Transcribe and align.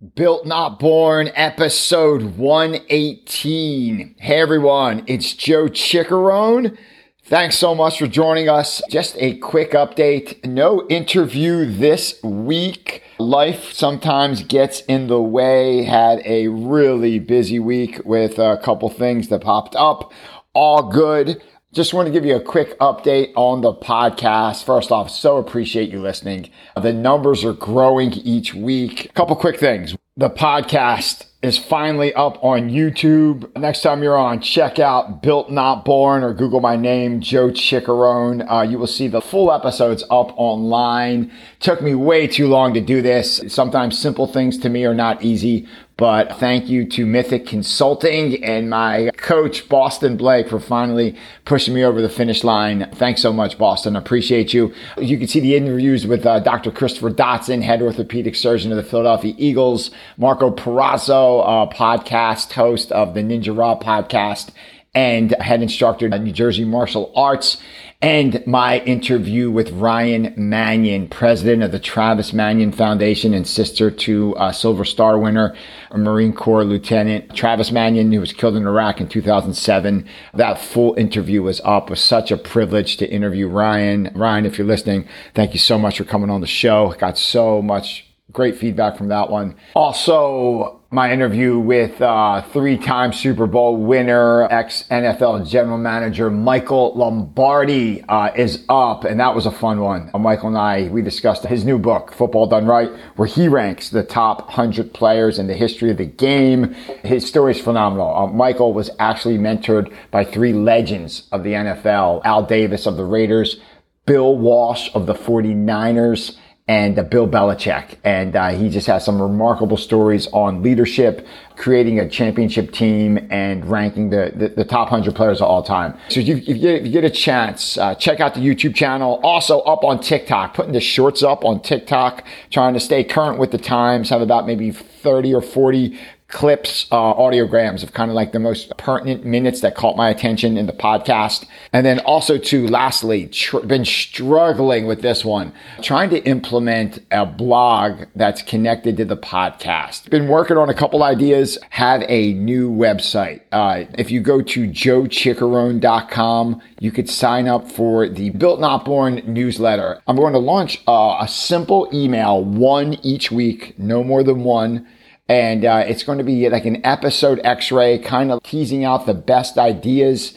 Built 0.00 0.46
Not 0.46 0.78
Born, 0.78 1.30
episode 1.34 2.38
118. 2.38 4.14
Hey 4.18 4.40
everyone, 4.40 5.04
it's 5.06 5.34
Joe 5.34 5.66
Ciccarone. 5.68 6.74
Thanks 7.22 7.58
so 7.58 7.74
much 7.74 7.98
for 7.98 8.06
joining 8.06 8.48
us. 8.48 8.80
Just 8.88 9.14
a 9.18 9.36
quick 9.36 9.72
update. 9.72 10.42
No 10.42 10.88
interview 10.88 11.66
this 11.70 12.18
week. 12.22 13.02
Life 13.18 13.74
sometimes 13.74 14.42
gets 14.42 14.80
in 14.86 15.08
the 15.08 15.20
way. 15.20 15.82
Had 15.82 16.22
a 16.24 16.48
really 16.48 17.18
busy 17.18 17.58
week 17.58 18.00
with 18.06 18.38
a 18.38 18.56
couple 18.56 18.88
things 18.88 19.28
that 19.28 19.42
popped 19.42 19.76
up. 19.76 20.14
All 20.54 20.90
good. 20.90 21.42
Just 21.72 21.94
want 21.94 22.06
to 22.06 22.12
give 22.12 22.24
you 22.24 22.34
a 22.34 22.40
quick 22.40 22.76
update 22.80 23.30
on 23.36 23.60
the 23.60 23.72
podcast. 23.72 24.64
First 24.64 24.90
off, 24.90 25.08
so 25.08 25.36
appreciate 25.36 25.88
you 25.88 26.00
listening. 26.00 26.50
The 26.74 26.92
numbers 26.92 27.44
are 27.44 27.52
growing 27.52 28.12
each 28.12 28.52
week. 28.52 29.04
A 29.04 29.12
couple 29.12 29.36
quick 29.36 29.60
things. 29.60 29.94
The 30.16 30.30
podcast 30.30 31.26
is 31.42 31.58
finally 31.58 32.12
up 32.14 32.42
on 32.44 32.70
YouTube. 32.70 33.56
Next 33.56 33.82
time 33.82 34.02
you're 34.02 34.18
on, 34.18 34.40
check 34.40 34.80
out 34.80 35.22
Built 35.22 35.48
Not 35.48 35.84
Born 35.84 36.24
or 36.24 36.34
Google 36.34 36.60
my 36.60 36.74
name, 36.74 37.20
Joe 37.20 37.50
Ciccarone. 37.50 38.44
Uh, 38.50 38.62
you 38.62 38.76
will 38.76 38.88
see 38.88 39.06
the 39.06 39.20
full 39.22 39.52
episodes 39.52 40.02
up 40.10 40.34
online. 40.36 41.30
Took 41.60 41.82
me 41.82 41.94
way 41.94 42.26
too 42.26 42.48
long 42.48 42.74
to 42.74 42.80
do 42.80 43.00
this. 43.00 43.42
Sometimes 43.46 43.96
simple 43.96 44.26
things 44.26 44.58
to 44.58 44.68
me 44.68 44.84
are 44.84 44.92
not 44.92 45.22
easy, 45.22 45.68
but 46.00 46.38
thank 46.38 46.70
you 46.70 46.86
to 46.86 47.04
Mythic 47.04 47.46
Consulting 47.46 48.42
and 48.42 48.70
my 48.70 49.10
coach, 49.18 49.68
Boston 49.68 50.16
Blake, 50.16 50.48
for 50.48 50.58
finally 50.58 51.14
pushing 51.44 51.74
me 51.74 51.84
over 51.84 52.00
the 52.00 52.08
finish 52.08 52.42
line. 52.42 52.90
Thanks 52.94 53.20
so 53.20 53.34
much, 53.34 53.58
Boston. 53.58 53.96
I 53.96 53.98
appreciate 53.98 54.54
you. 54.54 54.72
You 54.96 55.18
can 55.18 55.28
see 55.28 55.40
the 55.40 55.56
interviews 55.56 56.06
with 56.06 56.24
uh, 56.24 56.40
Dr. 56.40 56.70
Christopher 56.70 57.10
Dodson, 57.10 57.60
head 57.60 57.82
orthopedic 57.82 58.34
surgeon 58.34 58.72
of 58.72 58.78
the 58.78 58.82
Philadelphia 58.82 59.34
Eagles, 59.36 59.90
Marco 60.16 60.50
Perazzo, 60.50 61.42
uh, 61.44 61.70
podcast 61.70 62.50
host 62.54 62.90
of 62.92 63.12
the 63.12 63.20
Ninja 63.20 63.54
Raw 63.54 63.78
podcast, 63.78 64.52
and 64.94 65.32
head 65.32 65.60
instructor 65.60 66.06
at 66.10 66.22
New 66.22 66.32
Jersey 66.32 66.64
Martial 66.64 67.12
Arts 67.14 67.58
and 68.02 68.42
my 68.46 68.78
interview 68.80 69.50
with 69.50 69.70
Ryan 69.72 70.32
Manion, 70.36 71.06
president 71.08 71.62
of 71.62 71.70
the 71.70 71.78
Travis 71.78 72.32
Manion 72.32 72.72
Foundation 72.72 73.34
and 73.34 73.46
sister 73.46 73.90
to 73.90 74.34
uh, 74.36 74.52
Silver 74.52 74.86
Star 74.86 75.18
winner, 75.18 75.54
Marine 75.94 76.32
Corps 76.32 76.64
Lieutenant 76.64 77.34
Travis 77.34 77.70
Manion, 77.70 78.10
who 78.10 78.20
was 78.20 78.32
killed 78.32 78.56
in 78.56 78.66
Iraq 78.66 79.02
in 79.02 79.08
2007. 79.08 80.08
That 80.32 80.58
full 80.58 80.94
interview 80.94 81.42
was 81.42 81.60
up. 81.62 81.84
It 81.84 81.90
was 81.90 82.00
such 82.00 82.30
a 82.30 82.38
privilege 82.38 82.96
to 82.98 83.10
interview 83.10 83.48
Ryan. 83.48 84.10
Ryan, 84.14 84.46
if 84.46 84.56
you're 84.56 84.66
listening, 84.66 85.06
thank 85.34 85.52
you 85.52 85.60
so 85.60 85.78
much 85.78 85.98
for 85.98 86.04
coming 86.04 86.30
on 86.30 86.40
the 86.40 86.46
show. 86.46 86.94
Got 86.98 87.18
so 87.18 87.60
much 87.60 88.06
great 88.32 88.56
feedback 88.56 88.96
from 88.96 89.08
that 89.08 89.28
one. 89.28 89.56
Also, 89.74 90.79
my 90.92 91.12
interview 91.12 91.56
with 91.56 92.02
uh, 92.02 92.42
three-time 92.42 93.12
Super 93.12 93.46
Bowl 93.46 93.76
winner, 93.76 94.48
ex-NFL 94.50 95.48
general 95.48 95.78
manager 95.78 96.30
Michael 96.30 96.92
Lombardi 96.96 98.02
uh, 98.08 98.32
is 98.34 98.64
up, 98.68 99.04
and 99.04 99.20
that 99.20 99.32
was 99.32 99.46
a 99.46 99.52
fun 99.52 99.80
one. 99.80 100.10
Uh, 100.12 100.18
Michael 100.18 100.48
and 100.48 100.58
I 100.58 100.88
we 100.88 101.00
discussed 101.00 101.44
his 101.46 101.64
new 101.64 101.78
book, 101.78 102.12
Football 102.12 102.48
Done 102.48 102.66
Right, 102.66 102.90
where 103.14 103.28
he 103.28 103.46
ranks 103.46 103.90
the 103.90 104.02
top 104.02 104.48
100 104.48 104.92
players 104.92 105.38
in 105.38 105.46
the 105.46 105.54
history 105.54 105.92
of 105.92 105.96
the 105.96 106.06
game. 106.06 106.74
His 107.04 107.24
story 107.24 107.52
is 107.52 107.60
phenomenal. 107.60 108.12
Uh, 108.12 108.26
Michael 108.26 108.72
was 108.72 108.90
actually 108.98 109.38
mentored 109.38 109.94
by 110.10 110.24
three 110.24 110.52
legends 110.52 111.28
of 111.30 111.44
the 111.44 111.52
NFL: 111.52 112.22
Al 112.24 112.42
Davis 112.42 112.86
of 112.86 112.96
the 112.96 113.04
Raiders, 113.04 113.60
Bill 114.06 114.36
Walsh 114.36 114.90
of 114.92 115.06
the 115.06 115.14
49ers 115.14 116.36
and 116.70 116.96
uh, 116.96 117.02
Bill 117.02 117.26
Belichick. 117.26 117.96
And 118.04 118.36
uh, 118.36 118.50
he 118.50 118.70
just 118.70 118.86
has 118.86 119.04
some 119.04 119.20
remarkable 119.20 119.76
stories 119.76 120.28
on 120.28 120.62
leadership, 120.62 121.26
creating 121.56 121.98
a 121.98 122.08
championship 122.08 122.70
team, 122.70 123.26
and 123.28 123.68
ranking 123.68 124.10
the, 124.10 124.32
the, 124.36 124.48
the 124.50 124.64
top 124.64 124.92
100 124.92 125.12
players 125.16 125.40
of 125.40 125.48
all 125.48 125.64
time. 125.64 125.98
So 126.10 126.20
if 126.20 126.28
you, 126.28 126.36
if 126.36 126.46
you, 126.48 126.68
if 126.68 126.86
you 126.86 126.92
get, 126.92 127.02
a 127.02 127.10
chance, 127.10 127.76
uh, 127.76 127.96
check 127.96 128.20
out 128.20 128.34
the 128.34 128.40
YouTube 128.40 128.76
channel. 128.76 129.18
Also 129.24 129.58
up 129.62 129.82
on 129.82 129.98
TikTok, 130.00 130.54
putting 130.54 130.70
the 130.70 130.80
shorts 130.80 131.24
up 131.24 131.44
on 131.44 131.60
TikTok, 131.60 132.24
trying 132.50 132.74
to 132.74 132.80
stay 132.80 133.02
current 133.02 133.40
with 133.40 133.50
the 133.50 133.58
times, 133.58 134.08
have 134.10 134.22
about 134.22 134.46
maybe 134.46 134.70
30 134.70 135.34
or 135.34 135.42
40 135.42 135.98
clips, 136.30 136.86
uh, 136.90 137.14
audiograms 137.14 137.82
of 137.82 137.92
kind 137.92 138.10
of 138.10 138.14
like 138.14 138.32
the 138.32 138.38
most 138.38 138.76
pertinent 138.76 139.24
minutes 139.24 139.60
that 139.60 139.74
caught 139.74 139.96
my 139.96 140.08
attention 140.08 140.56
in 140.56 140.66
the 140.66 140.72
podcast. 140.72 141.46
And 141.72 141.84
then 141.84 141.98
also 142.00 142.38
to 142.38 142.68
lastly, 142.68 143.26
tr- 143.26 143.60
been 143.60 143.84
struggling 143.84 144.86
with 144.86 145.02
this 145.02 145.24
one, 145.24 145.52
trying 145.82 146.10
to 146.10 146.22
implement 146.24 147.00
a 147.10 147.26
blog 147.26 148.04
that's 148.14 148.42
connected 148.42 148.96
to 148.98 149.04
the 149.04 149.16
podcast. 149.16 150.08
Been 150.10 150.28
working 150.28 150.56
on 150.56 150.68
a 150.68 150.74
couple 150.74 151.02
ideas, 151.02 151.58
have 151.70 152.02
a 152.08 152.32
new 152.34 152.70
website. 152.70 153.42
Uh, 153.52 153.84
if 153.98 154.10
you 154.10 154.20
go 154.20 154.40
to 154.40 154.68
joeciccarone.com, 154.68 156.62
you 156.78 156.92
could 156.92 157.10
sign 157.10 157.48
up 157.48 157.70
for 157.70 158.08
the 158.08 158.30
Built 158.30 158.60
Not 158.60 158.84
Born 158.84 159.22
newsletter. 159.26 160.00
I'm 160.06 160.16
going 160.16 160.32
to 160.32 160.38
launch 160.38 160.80
uh, 160.86 161.18
a 161.20 161.28
simple 161.28 161.88
email, 161.92 162.42
one 162.44 162.94
each 163.02 163.30
week, 163.30 163.78
no 163.78 164.02
more 164.02 164.22
than 164.22 164.44
one 164.44 164.86
and 165.30 165.64
uh, 165.64 165.84
it's 165.86 166.02
going 166.02 166.18
to 166.18 166.24
be 166.24 166.48
like 166.48 166.64
an 166.64 166.84
episode 166.84 167.40
x-ray 167.44 168.00
kind 168.00 168.32
of 168.32 168.42
teasing 168.42 168.84
out 168.84 169.06
the 169.06 169.14
best 169.14 169.58
ideas 169.58 170.36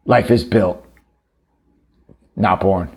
life 0.04 0.30
is 0.30 0.44
built 0.44 0.84
not 2.36 2.60
born. 2.60 2.94